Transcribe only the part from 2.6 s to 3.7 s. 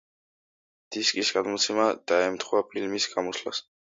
ფილმის გამოსვლას.